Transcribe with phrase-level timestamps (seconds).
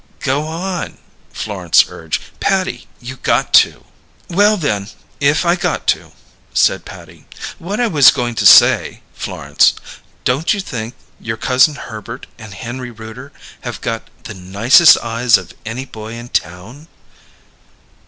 [0.21, 0.97] "Go on,"
[1.31, 2.23] Florence urged.
[2.39, 3.85] "Patty, you got to."
[4.31, 4.87] "Well, then,
[5.19, 6.13] if I got to,"
[6.55, 7.27] said Patty.
[7.59, 9.73] "What I was going to say, Florence:
[10.23, 15.53] Don't you think your cousin Herbert and Henry Rooter have got the nicest eyes of
[15.67, 16.87] any boy in town?"